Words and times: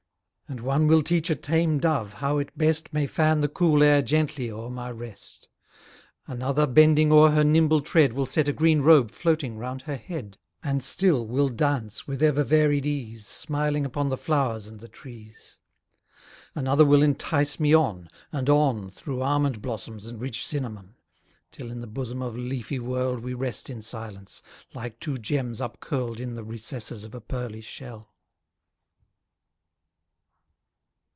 And 0.51 0.59
one 0.59 0.85
will 0.87 1.01
teach 1.01 1.29
a 1.29 1.35
tame 1.37 1.79
dove 1.79 2.15
how 2.15 2.37
it 2.37 2.57
best 2.57 2.91
May 2.91 3.07
fan 3.07 3.39
the 3.39 3.47
cool 3.47 3.81
air 3.81 4.01
gently 4.01 4.51
o'er 4.51 4.69
my 4.69 4.91
rest; 4.91 5.47
Another, 6.27 6.67
bending 6.67 7.09
o'er 7.09 7.29
her 7.31 7.45
nimble 7.45 7.79
tread, 7.79 8.11
Will 8.11 8.25
set 8.25 8.49
a 8.49 8.51
green 8.51 8.81
robe 8.81 9.11
floating 9.11 9.57
round 9.57 9.83
her 9.83 9.95
head, 9.95 10.37
And 10.61 10.83
still 10.83 11.25
will 11.25 11.47
dance 11.47 12.05
with 12.05 12.21
ever 12.21 12.43
varied 12.43 12.83
case, 12.83 13.25
Smiling 13.25 13.85
upon 13.85 14.09
the 14.09 14.17
flowers 14.17 14.67
and 14.67 14.81
the 14.81 14.89
trees: 14.89 15.57
Another 16.53 16.83
will 16.83 17.01
entice 17.01 17.57
me 17.57 17.73
on, 17.73 18.09
and 18.33 18.49
on 18.49 18.89
Through 18.89 19.21
almond 19.21 19.61
blossoms 19.61 20.05
and 20.05 20.19
rich 20.19 20.45
cinnamon; 20.45 20.95
Till 21.53 21.71
in 21.71 21.79
the 21.79 21.87
bosom 21.87 22.21
of 22.21 22.35
a 22.35 22.39
leafy 22.39 22.77
world 22.77 23.21
We 23.21 23.33
rest 23.33 23.69
in 23.69 23.81
silence, 23.81 24.41
like 24.73 24.99
two 24.99 25.17
gems 25.17 25.61
upcurl'd 25.61 26.19
In 26.19 26.33
the 26.35 26.43
recesses 26.43 27.05
of 27.05 27.15
a 27.15 27.21
pearly 27.21 27.61
shell. 27.61 28.09